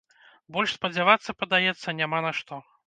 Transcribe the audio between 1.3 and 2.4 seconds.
падаецца, няма на